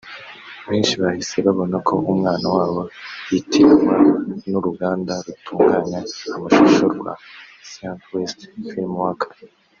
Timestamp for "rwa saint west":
6.95-8.39